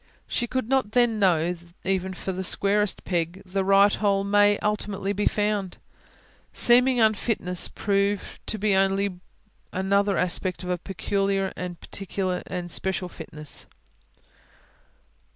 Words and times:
She 0.27 0.47
could 0.47 0.67
not 0.67 0.93
then 0.93 1.19
know 1.19 1.53
that, 1.53 1.75
even 1.83 2.15
for 2.15 2.31
the 2.31 2.43
squarest 2.43 3.03
peg, 3.03 3.43
the 3.45 3.63
right 3.63 3.93
hole 3.93 4.23
may 4.23 4.57
ultimately 4.63 5.13
be 5.13 5.27
found; 5.27 5.77
seeming 6.51 6.99
unfitness 6.99 7.67
prove 7.67 8.39
to 8.47 8.57
be 8.57 8.73
only 8.73 9.19
another 9.71 10.17
aspect 10.17 10.63
of 10.63 10.71
a 10.71 10.79
peculiar 10.79 11.53
and 11.55 12.71
special 12.71 13.09
fitness. 13.09 13.67